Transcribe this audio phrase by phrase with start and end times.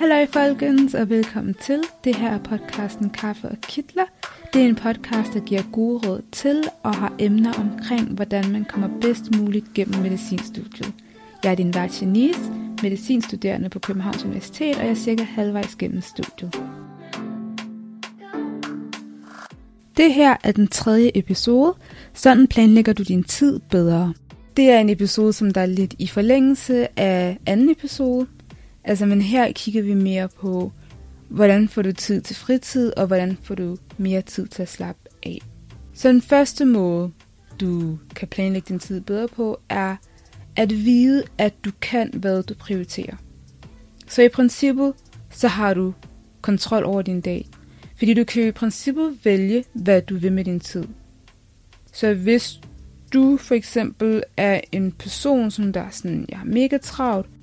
[0.00, 1.80] Hallo folkens, og velkommen til.
[2.04, 4.04] Det her er podcasten Kaffe og Kittler.
[4.52, 8.64] Det er en podcast, der giver gode råd til og har emner omkring, hvordan man
[8.64, 10.92] kommer bedst muligt gennem medicinstudiet.
[11.44, 12.40] Jeg er din vært Janice,
[12.82, 16.62] medicinstuderende på Københavns Universitet, og jeg er cirka halvvejs gennem studiet.
[19.96, 21.74] Det her er den tredje episode.
[22.14, 24.14] Sådan planlægger du din tid bedre.
[24.56, 28.26] Det er en episode, som der er lidt i forlængelse af anden episode.
[28.90, 30.72] Altså, men her kigger vi mere på,
[31.28, 35.02] hvordan får du tid til fritid, og hvordan får du mere tid til at slappe
[35.22, 35.38] af.
[35.94, 37.10] Så den første måde,
[37.60, 39.96] du kan planlægge din tid bedre på, er
[40.56, 43.16] at vide, at du kan, hvad du prioriterer.
[44.06, 44.94] Så i princippet,
[45.30, 45.94] så har du
[46.40, 47.48] kontrol over din dag.
[47.98, 50.84] Fordi du kan i princippet vælge, hvad du vil med din tid.
[51.92, 52.60] Så hvis
[53.12, 57.39] du for eksempel er en person, som der er sådan, jeg er mega travlt,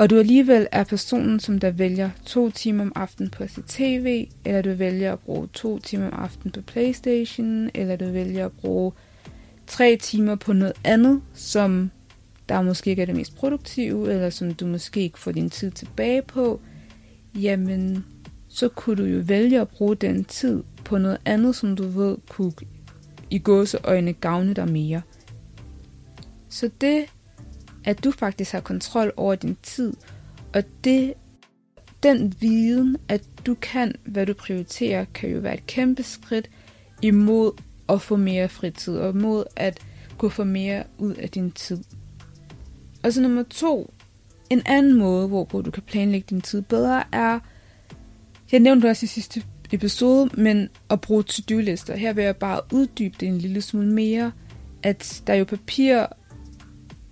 [0.00, 4.28] og du alligevel er personen, som der vælger to timer om aftenen på sit tv,
[4.44, 8.52] eller du vælger at bruge to timer om aftenen på Playstation, eller du vælger at
[8.52, 8.92] bruge
[9.66, 11.90] tre timer på noget andet, som
[12.48, 15.70] der måske ikke er det mest produktive, eller som du måske ikke får din tid
[15.70, 16.60] tilbage på,
[17.34, 18.04] jamen
[18.48, 22.16] så kunne du jo vælge at bruge den tid på noget andet, som du ved
[22.28, 22.52] kunne
[23.30, 25.02] i gåseøjne gavne dig mere.
[26.48, 27.04] Så det,
[27.84, 29.92] at du faktisk har kontrol over din tid,
[30.54, 31.14] og det,
[32.02, 36.50] den viden, at du kan, hvad du prioriterer, kan jo være et kæmpe skridt
[37.02, 37.52] imod
[37.88, 39.80] at få mere fritid, og mod at
[40.18, 41.78] kunne få mere ud af din tid.
[43.02, 43.94] Og så nummer to,
[44.50, 47.38] en anden måde, hvorpå du kan planlægge din tid bedre, er,
[48.52, 51.96] jeg nævnte også i sidste episode, men at bruge to-do-lister.
[51.96, 54.32] Her vil jeg bare uddybe det en lille smule mere,
[54.82, 56.06] at der er jo papir,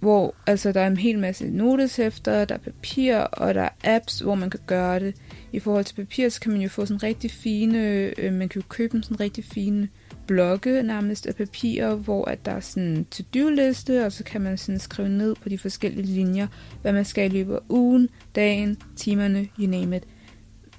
[0.01, 4.21] hvor altså, der er en hel masse noteshæfter, der er papir, og der er apps,
[4.21, 5.15] hvor man kan gøre det.
[5.53, 7.79] I forhold til papir, så kan man jo få sådan rigtig fine,
[8.19, 9.89] øh, man kan jo købe en sådan rigtig fine
[10.27, 14.59] blokke nærmest af papir, hvor at der er sådan en to-do-liste, og så kan man
[14.59, 16.47] sådan skrive ned på de forskellige linjer,
[16.83, 20.05] hvad man skal i løbet af ugen, dagen, timerne, you name it.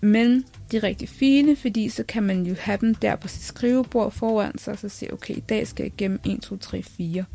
[0.02, 3.42] Men de er rigtig fine, fordi så kan man jo have dem der på sit
[3.42, 6.84] skrivebord foran sig, og så se, okay, i dag skal jeg igennem 1, 2, 3,
[6.84, 7.26] 4.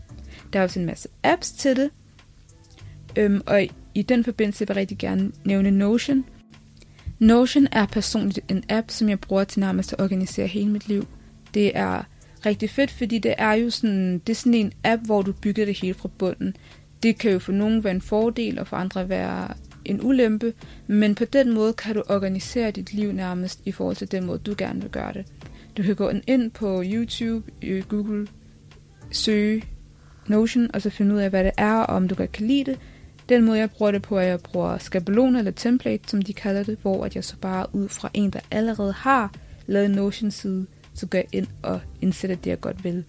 [0.53, 1.91] Der er også en masse apps til det,
[3.17, 6.25] øhm, og i den forbindelse vil jeg rigtig gerne nævne Notion.
[7.19, 11.07] Notion er personligt en app, som jeg bruger til nærmest at organisere hele mit liv.
[11.55, 12.03] Det er
[12.47, 15.65] rigtig fedt, fordi det er jo sådan, det er sådan en app, hvor du bygger
[15.65, 16.57] det hele fra bunden.
[17.03, 19.49] Det kan jo for nogen være en fordel, og for andre være
[19.85, 20.53] en ulempe,
[20.87, 24.39] men på den måde kan du organisere dit liv nærmest i forhold til den måde,
[24.39, 25.27] du gerne vil gøre det.
[25.77, 28.27] Du kan gå ind på YouTube, øh, Google,
[29.11, 29.63] søge
[30.29, 32.79] Notion, og så finde ud af, hvad det er, og om du kan lide det.
[33.29, 36.33] Den måde, jeg bruger det på, er, at jeg bruger skabelon eller template, som de
[36.33, 39.35] kalder det, hvor at jeg så bare ud fra en, der allerede har
[39.67, 43.05] lavet en Notion-side, så går jeg ind og indsætter det, jeg godt vil.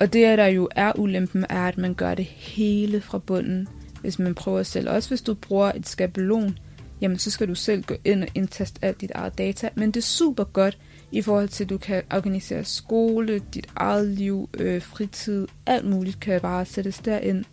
[0.00, 3.68] Og det, der jo er ulempen, er, at man gør det hele fra bunden
[4.06, 4.90] hvis man prøver selv.
[4.90, 6.58] Også hvis du bruger et skabelon,
[7.00, 9.68] jamen så skal du selv gå ind og indtaste alt dit eget data.
[9.74, 10.78] Men det er super godt
[11.12, 16.20] i forhold til, at du kan organisere skole, dit eget liv, øh, fritid, alt muligt
[16.20, 17.44] kan bare sættes derind,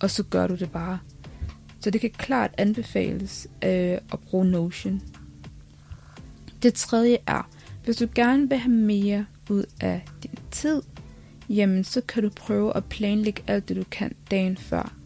[0.00, 0.98] og så gør du det bare.
[1.80, 5.02] Så det kan klart anbefales øh, at bruge Notion.
[6.62, 7.50] Det tredje er,
[7.84, 10.82] hvis du gerne vil have mere ud af din tid,
[11.48, 15.01] jamen så kan du prøve at planlægge alt det, du kan dagen før.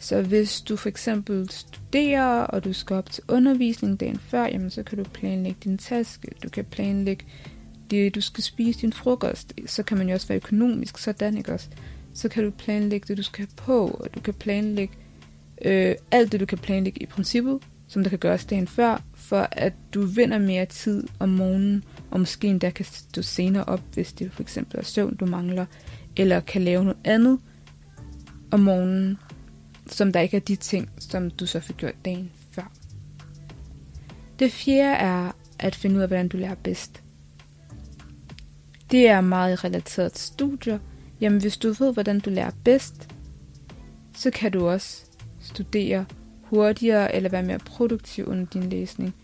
[0.00, 4.70] Så hvis du for eksempel studerer, og du skal op til undervisning dagen før, jamen
[4.70, 7.24] så kan du planlægge din taske, du kan planlægge
[7.90, 11.52] det, du skal spise din frokost, så kan man jo også være økonomisk sådan, ikke
[11.52, 11.68] også?
[12.14, 14.94] Så kan du planlægge det, du skal have på, og du kan planlægge
[15.64, 17.58] øh, alt det, du kan planlægge i princippet,
[17.88, 22.20] som der kan gøres dagen før, for at du vinder mere tid om morgenen, og
[22.20, 25.66] måske endda kan stå senere op, hvis det for eksempel er søvn, du mangler,
[26.16, 27.38] eller kan lave noget andet
[28.50, 29.18] om morgenen,
[29.92, 32.72] som der ikke er de ting, som du så fik gjort dagen før.
[34.38, 37.02] Det fjerde er at finde ud af, hvordan du lærer bedst.
[38.90, 40.78] Det er meget relateret til studier.
[41.20, 43.08] Jamen, hvis du ved, hvordan du lærer bedst,
[44.16, 45.04] så kan du også
[45.40, 46.06] studere
[46.42, 49.14] hurtigere eller være mere produktiv under din læsning.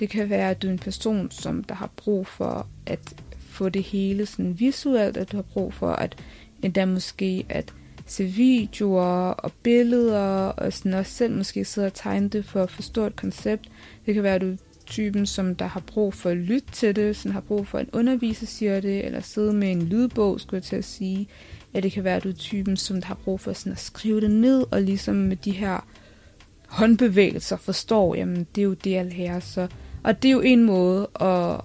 [0.00, 3.68] Det kan være, at du er en person, som der har brug for at få
[3.68, 6.22] det hele sådan visuelt, at du har brug for at
[6.62, 7.74] endda måske at
[8.06, 12.70] se videoer og billeder, og sådan også selv måske sidde og tegne det for at
[12.70, 13.68] forstå et koncept.
[14.06, 14.56] Det kan være, at du er
[14.86, 17.88] typen, som der har brug for at lytte til det, sådan har brug for, en
[17.92, 21.28] underviser siger det, eller sidde med en lydbog, skulle jeg til at sige.
[21.74, 23.80] Ja, det kan være, at du er typen, som der har brug for sådan at
[23.80, 25.86] skrive det ned, og ligesom med de her
[26.66, 29.40] håndbevægelser forstår, jamen det er jo det, jeg lærer.
[29.40, 29.68] Så,
[30.02, 31.60] og det er jo en måde at,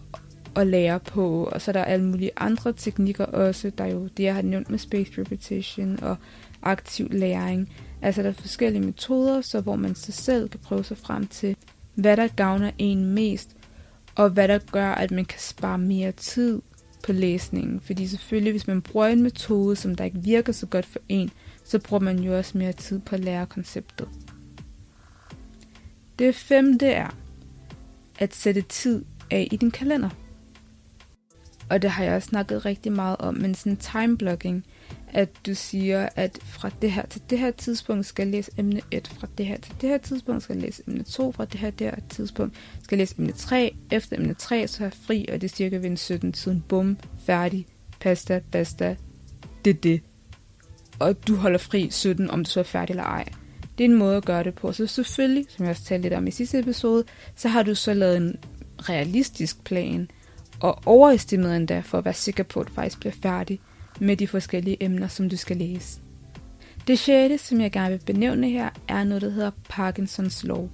[0.56, 3.72] at lære på, og så er der alle mulige andre teknikker også.
[3.78, 6.16] Der er jo det, jeg har nævnt med spaced repetition og
[6.62, 7.70] aktiv læring.
[8.02, 11.56] Altså der er forskellige metoder, så hvor man sig selv kan prøve sig frem til,
[11.96, 13.56] hvad der gavner en mest,
[14.16, 16.62] og hvad der gør, at man kan spare mere tid
[17.04, 17.80] på læsningen.
[17.80, 21.32] Fordi selvfølgelig, hvis man bruger en metode, som der ikke virker så godt for en,
[21.64, 24.08] så bruger man jo også mere tid på at lære konceptet.
[26.20, 27.16] Det femte er
[28.20, 30.10] at sætte tid af i din kalender.
[31.72, 34.66] Og det har jeg også snakket rigtig meget om, men sådan time blocking,
[35.08, 38.82] at du siger, at fra det her til det her tidspunkt skal jeg læse emne
[38.92, 41.60] 1, fra det her til det her tidspunkt skal jeg læse emne 2, fra det
[41.60, 44.94] her det her tidspunkt skal jeg læse emne 3, efter emne 3 så er jeg
[44.94, 47.68] fri, og det er cirka ved 17 tiden, bum, færdig,
[48.00, 48.96] pasta, basta,
[49.66, 50.02] det det.
[51.00, 53.26] Og du holder fri 17, om du så er færdig eller ej.
[53.78, 54.72] Det er en måde at gøre det på.
[54.72, 57.04] Så selvfølgelig, som jeg også talte lidt om i sidste episode,
[57.36, 58.36] så har du så lavet en
[58.90, 60.10] realistisk plan,
[60.62, 63.60] og overestimeret endda for at være sikker på, at du faktisk bliver færdig
[64.00, 66.02] med de forskellige emner, som du skal læse.
[66.88, 70.70] Det sjette, som jeg gerne vil benævne her, er noget, der hedder Parkinsons lov.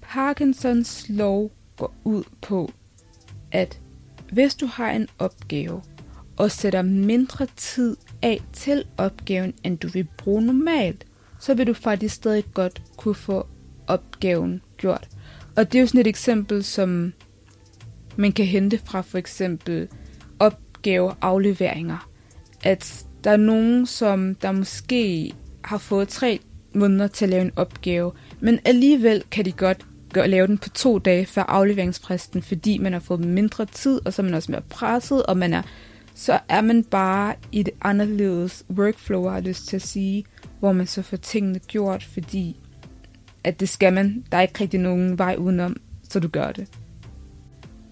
[0.00, 2.72] Parkinsons lov går ud på,
[3.52, 3.80] at
[4.32, 5.82] hvis du har en opgave,
[6.36, 11.06] og sætter mindre tid af til opgaven, end du vil bruge normalt,
[11.40, 13.46] så vil du faktisk stadig godt kunne få
[13.86, 15.08] opgaven gjort.
[15.56, 17.12] Og det er jo sådan et eksempel, som
[18.16, 19.88] man kan hente fra for eksempel
[20.38, 22.08] opgaveafleveringer.
[22.64, 25.32] At der er nogen, som der måske
[25.64, 26.40] har fået tre
[26.74, 30.68] måneder til at lave en opgave, men alligevel kan de godt gøre, lave den på
[30.68, 34.52] to dage før afleveringsfristen, fordi man har fået mindre tid, og så er man også
[34.52, 35.62] mere presset, og man er,
[36.14, 40.24] så er man bare i et anderledes workflow, har jeg lyst til at sige,
[40.58, 42.60] hvor man så får tingene gjort, fordi
[43.44, 44.24] at det skal man.
[44.32, 45.76] Der er ikke rigtig nogen vej udenom,
[46.10, 46.68] så du gør det.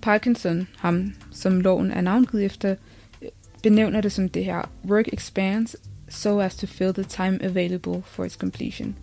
[0.03, 2.75] Parkinson, ham som loven er navngivet efter,
[3.63, 5.77] benævner det som det her work expands
[6.09, 8.97] so as to fill the time available for its completion.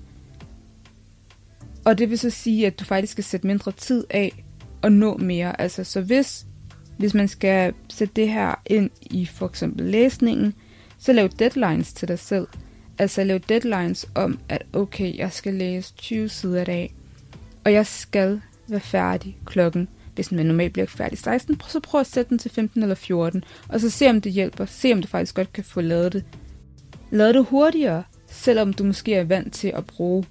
[1.85, 4.43] Og det vil så sige, at du faktisk skal sætte mindre tid af
[4.81, 5.61] og nå mere.
[5.61, 6.45] Altså, så hvis,
[6.97, 10.53] hvis man skal sætte det her ind i for eksempel læsningen,
[10.97, 12.47] så lav deadlines til dig selv.
[12.97, 16.95] Altså lav deadlines om, at okay, jeg skal læse 20 sider i dag,
[17.65, 19.87] og jeg skal være færdig klokken
[20.19, 23.43] hvis man normalt bliver færdig 16, så prøv at sætte den til 15 eller 14,
[23.67, 24.65] og så se om det hjælper.
[24.65, 26.23] Se om du faktisk godt kan få lavet det.
[27.11, 30.25] Lav det hurtigere, selvom du måske er vant til at bruge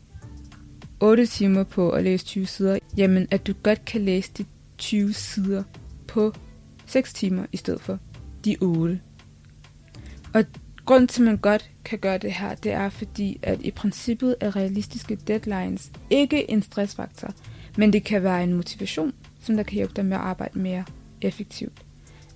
[1.01, 4.45] 8 timer på at læse 20 sider, jamen at du godt kan læse de
[4.79, 5.63] 20 sider
[6.07, 6.33] på
[6.87, 7.99] 6 timer i stedet for
[8.45, 9.01] de 8.
[10.35, 10.45] Og
[10.85, 14.35] grund til, at man godt kan gøre det her, det er fordi, at i princippet
[14.41, 17.35] er realistiske deadlines ikke en stressfaktor,
[17.77, 20.85] men det kan være en motivation som der kan hjælpe dig med at arbejde mere
[21.21, 21.83] effektivt.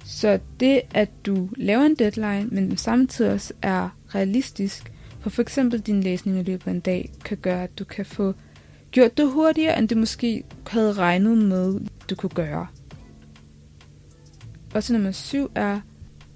[0.04, 5.38] Så det, at du laver en deadline, men den samtidig også er realistisk, for f.eks.
[5.38, 8.34] eksempel din læsning i løbet af en dag, kan gøre, at du kan få
[8.90, 12.66] gjort det hurtigere, end du måske havde regnet med, du kunne gøre.
[14.74, 15.80] Og så nummer syv er,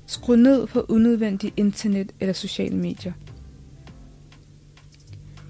[0.06, 3.12] skru ned for unødvendig internet eller sociale medier.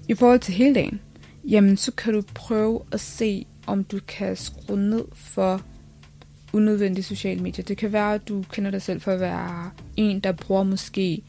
[0.07, 0.99] I forhold til hele dagen,
[1.43, 5.61] jamen så kan du prøve at se, om du kan skrue ned for
[6.53, 7.65] unødvendige sociale medier.
[7.65, 11.21] Det kan være, at du kender dig selv for at være en, der bruger måske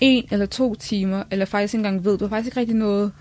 [0.00, 3.12] en eller to timer, eller faktisk ikke engang ved, du har faktisk ikke rigtig noget,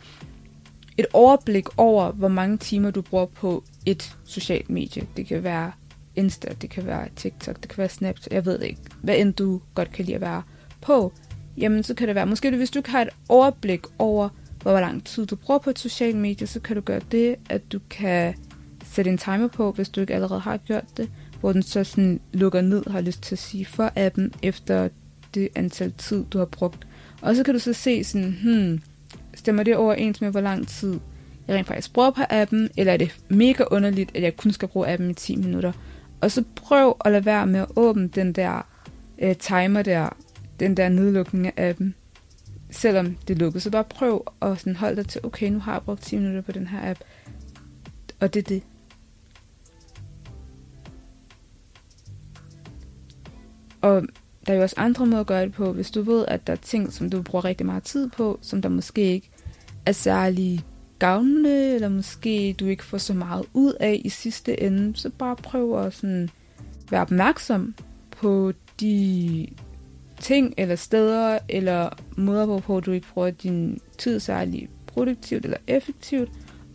[0.97, 5.07] et overblik over, hvor mange timer du bruger på et socialt medie.
[5.17, 5.71] Det kan være
[6.15, 8.81] Insta, det kan være TikTok, det kan være Snapchat, jeg ved ikke.
[9.01, 10.43] Hvad end du godt kan lide at være
[10.81, 11.13] på,
[11.57, 14.29] jamen så kan det være, måske hvis du kan have et overblik over,
[14.61, 17.71] hvor lang tid du bruger på et socialt medie, så kan du gøre det, at
[17.71, 18.35] du kan
[18.98, 22.20] sætte en timer på, hvis du ikke allerede har gjort det, hvor den så sådan
[22.34, 24.89] lukker ned, har lyst til at sige, for appen efter
[25.34, 26.88] det antal tid, du har brugt.
[27.22, 28.82] Og så kan du så se sådan, hmm,
[29.34, 31.00] stemmer det overens med, hvor lang tid
[31.48, 34.68] jeg rent faktisk bruger på appen, eller er det mega underligt, at jeg kun skal
[34.68, 35.72] bruge appen i 10 minutter.
[36.22, 38.68] Og så prøv at lade være med at åbne den der
[39.20, 40.10] øh, timer der,
[40.60, 41.96] den der nedlukning af appen,
[42.72, 43.62] selvom det lukkede.
[43.62, 46.42] Så bare prøv at sådan holde dig til, okay, nu har jeg brugt 10 minutter
[46.42, 47.00] på den her app,
[48.20, 48.63] og det er det.
[53.88, 54.03] Og
[54.48, 55.74] der er jo også andre måder at gøre det på.
[55.74, 58.62] Hvis du ved, at der er ting, som du bruger rigtig meget tid på, som
[58.62, 59.29] der måske ikke
[59.86, 60.65] er særlig
[61.00, 65.36] gavnende, eller måske du ikke får så meget ud af i sidste ende, så bare
[65.36, 66.29] prøv at sådan
[66.89, 67.75] være opmærksom
[68.12, 69.48] på de
[70.20, 76.29] ting eller steder eller måder, hvorpå du ikke bruger din tid særlig produktivt eller effektivt,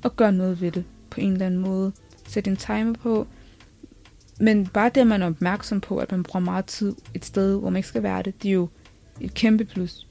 [0.05, 1.93] og gør noget ved det på en eller anden måde.
[2.29, 3.27] Sæt en timer på.
[4.43, 7.59] Men bare det, at man er opmærksom på, at man bruger meget tid et sted,
[7.59, 8.69] hvor man ikke skal være det, det er jo
[9.21, 10.07] et kæmpe plus.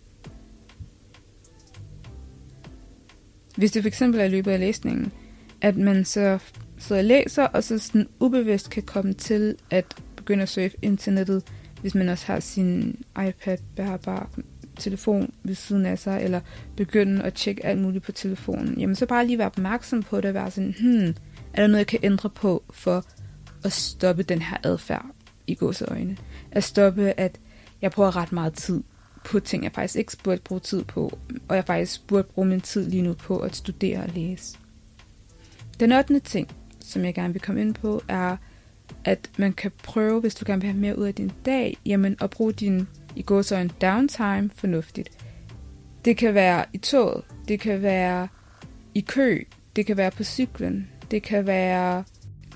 [3.58, 5.12] Hvis det for eksempel er i løbet af læsningen,
[5.62, 6.40] at man så
[6.78, 11.44] sidder og læser, og så sådan ubevidst kan komme til at begynde at surfe internettet,
[11.82, 14.30] hvis man også har sin iPad bærbar
[14.80, 16.42] telefon ved siden af sig, eller
[16.78, 20.26] begynde at tjekke alt muligt på telefonen, jamen så bare lige være opmærksom på det,
[20.26, 21.16] og være sådan, hmm,
[21.54, 23.06] er der noget, jeg kan ændre på for
[23.64, 25.06] at stoppe den her adfærd
[25.48, 26.18] i gåseøjne?
[26.52, 27.40] At stoppe, at
[27.82, 28.84] jeg bruger ret meget tid
[29.26, 32.62] på ting, jeg faktisk ikke burde bruge tid på, og jeg faktisk burde bruge min
[32.62, 34.58] tid lige nu på at studere og læse.
[35.80, 36.20] Den 8.
[36.20, 36.48] ting,
[36.80, 38.38] som jeg gerne vil komme ind på, er,
[39.06, 42.16] at man kan prøve, hvis du gerne vil have mere ud af din dag, jamen
[42.22, 45.10] at bruge din i går så en downtime fornuftigt.
[46.06, 48.28] Det kan være i toget, det kan være
[48.94, 49.44] i kø,
[49.76, 52.04] det kan være på cyklen, det kan være,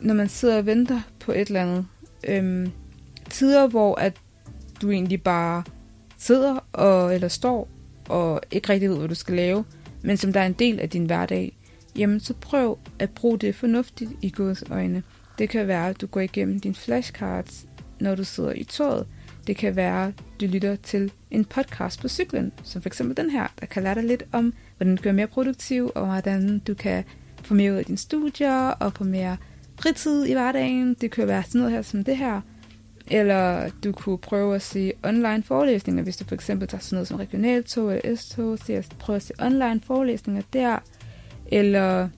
[0.01, 1.85] når man sidder og venter på et eller andet.
[2.27, 2.71] Øhm,
[3.29, 4.13] tider, hvor at
[4.81, 5.63] du egentlig bare
[6.17, 7.69] sidder og, eller står
[8.09, 9.65] og ikke rigtig ved, hvad du skal lave,
[10.01, 11.57] men som der er en del af din hverdag,
[11.97, 15.03] jamen så prøv at bruge det fornuftigt i Guds øjne.
[15.37, 17.65] Det kan være, at du går igennem dine flashcards,
[17.99, 19.07] når du sidder i toget.
[19.47, 23.01] Det kan være, at du lytter til en podcast på cyklen, som f.eks.
[23.17, 26.05] den her, der kan lære dig lidt om, hvordan du kan være mere produktiv, og
[26.05, 27.03] hvordan du kan
[27.43, 29.37] få mere ud af dine studier, og få mere
[29.81, 30.93] fritid i hverdagen.
[31.01, 32.41] Det kunne være sådan noget her som det her.
[33.07, 37.07] Eller du kunne prøve at se online forelæsninger, hvis du for eksempel tager sådan noget
[37.07, 40.77] som regionaltog eller S-tog, så prøve at se online forelæsninger der.
[41.51, 42.09] Eller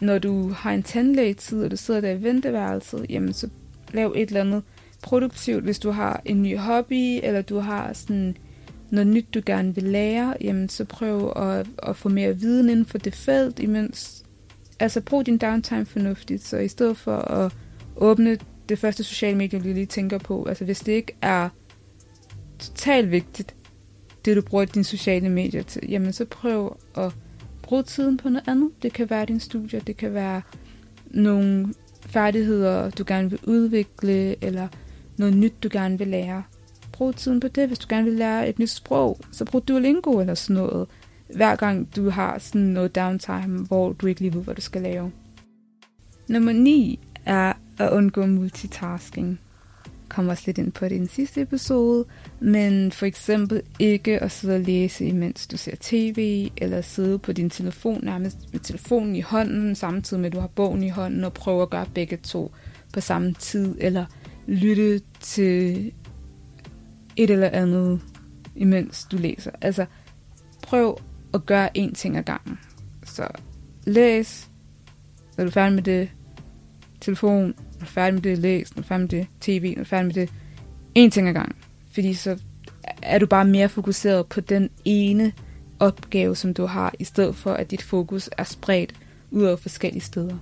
[0.00, 3.48] når du har en tandlægetid, og du sidder der i venteværelset, jamen så
[3.92, 4.62] lav et eller andet
[5.02, 5.64] produktivt.
[5.64, 8.36] Hvis du har en ny hobby, eller du har sådan
[8.90, 12.86] noget nyt, du gerne vil lære, jamen så prøv at, at få mere viden inden
[12.86, 14.21] for det felt, imens
[14.82, 17.52] altså brug din downtime fornuftigt, så i stedet for at
[17.96, 21.48] åbne det første sociale medie, du lige tænker på, altså hvis det ikke er
[22.58, 23.54] totalt vigtigt,
[24.24, 27.12] det du bruger dine sociale medier til, jamen så prøv at
[27.62, 28.70] bruge tiden på noget andet.
[28.82, 30.42] Det kan være din studie, det kan være
[31.06, 31.74] nogle
[32.06, 34.68] færdigheder, du gerne vil udvikle, eller
[35.16, 36.42] noget nyt, du gerne vil lære.
[36.92, 37.68] Brug tiden på det.
[37.68, 40.88] Hvis du gerne vil lære et nyt sprog, så brug Duolingo eller sådan noget.
[41.36, 44.82] Hver gang du har sådan noget downtime, hvor du ikke lige ved, hvad du skal
[44.82, 45.12] lave.
[46.28, 49.40] Nummer 9 er at undgå multitasking.
[50.08, 52.04] Kommer også lidt ind på det i den sidste episode,
[52.40, 57.32] men for eksempel ikke at sidde og læse, imens du ser tv, eller sidde på
[57.32, 61.24] din telefon nærmest med telefonen i hånden, samtidig med at du har bogen i hånden,
[61.24, 62.52] og prøve at gøre begge to
[62.92, 64.04] på samme tid, eller
[64.46, 65.92] lytte til
[67.16, 68.00] et eller andet,
[68.56, 69.50] imens du læser.
[69.60, 69.86] Altså,
[70.62, 70.98] prøv
[71.34, 72.58] at gøre én ting ad gangen.
[73.04, 73.28] Så
[73.84, 74.50] læs,
[75.36, 76.10] når du er færdig med det,
[77.00, 79.68] telefon, når du er færdig med det, læs, når du er færdig med det, tv,
[79.68, 80.30] når du er færdig med det,
[80.98, 81.56] én ting ad gangen.
[81.92, 82.38] Fordi så
[83.02, 85.32] er du bare mere fokuseret på den ene
[85.78, 88.94] opgave, som du har, i stedet for at dit fokus er spredt
[89.30, 90.36] ud over forskellige steder.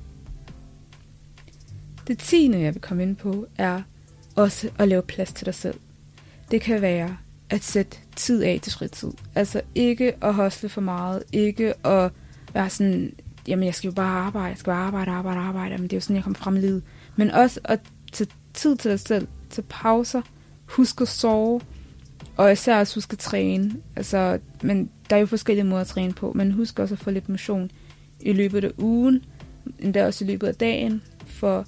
[2.07, 3.83] Det tiende, jeg vil komme ind på, er
[4.37, 5.81] også at lave plads til dig selv.
[6.51, 7.17] Det kan være
[7.51, 9.11] at sætte tid af til fritid.
[9.35, 12.13] Altså ikke at hosle for meget, ikke at
[12.55, 13.13] være sådan,
[13.49, 15.97] jamen jeg skal jo bare arbejde, jeg skal bare arbejde, arbejde, arbejde, men det er
[15.97, 16.83] jo sådan, jeg kommer frem i livet.
[17.17, 17.81] Men også at
[18.13, 20.23] tage tid til dig selv, tage pauser,
[20.67, 21.61] huske at sove,
[22.37, 23.77] og især også huske at træne.
[23.97, 27.11] Altså, men der er jo forskellige måder at træne på, men husk også at få
[27.11, 27.71] lidt motion
[28.21, 29.25] i løbet af ugen,
[29.79, 31.65] endda også i løbet af dagen, for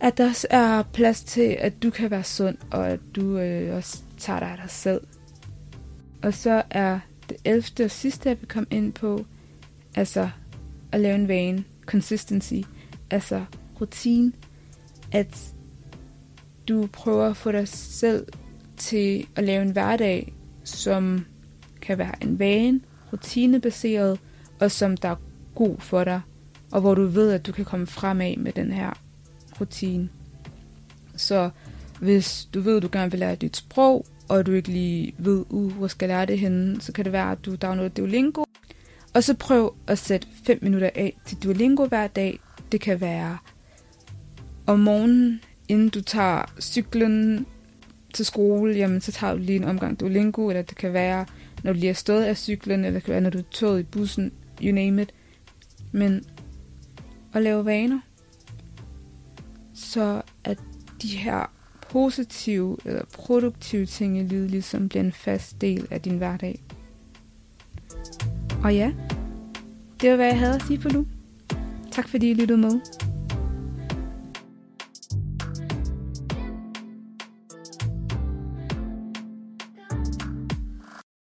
[0.00, 3.76] at der også er plads til, at du kan være sund, og at du øh,
[3.76, 5.00] også tager dig af dig selv.
[6.22, 7.84] Og så er det 11.
[7.84, 9.24] og sidste, jeg vil komme ind på,
[9.94, 10.30] altså
[10.92, 12.54] at lave en vane, consistency,
[13.10, 13.44] altså
[13.80, 14.32] rutine,
[15.12, 15.54] at
[16.68, 18.26] du prøver at få dig selv
[18.76, 20.34] til at lave en hverdag,
[20.64, 21.26] som
[21.80, 22.80] kan være en vane,
[23.12, 24.20] rutinebaseret,
[24.60, 25.16] og som der er
[25.54, 26.20] god for dig,
[26.72, 28.92] og hvor du ved, at du kan komme fremad med den her
[29.60, 30.08] rutine.
[31.16, 31.50] Så
[32.00, 35.44] hvis du ved, at du gerne vil lære dit sprog, og du ikke lige ved,
[35.48, 38.44] uh, hvor skal jeg lære det henne, så kan det være, at du downloader Duolingo.
[39.14, 42.40] Og så prøv at sætte 5 minutter af til Duolingo hver dag.
[42.72, 43.38] Det kan være
[44.66, 47.46] om morgenen, inden du tager cyklen
[48.14, 51.26] til skole, jamen så tager du lige en omgang Duolingo, eller det kan være,
[51.62, 53.80] når du lige er stået af cyklen, eller det kan være, når du er toget
[53.80, 55.14] i bussen, you name it.
[55.92, 56.24] Men
[57.34, 58.00] at lave vaner,
[59.74, 60.58] så at
[61.02, 61.59] de her
[61.92, 66.62] positive eller produktive ting i livet ligesom bliver en fast del af din hverdag.
[68.64, 68.92] Og ja,
[70.00, 71.06] det var hvad jeg havde at sige for nu.
[71.92, 72.80] Tak fordi I lyttede med.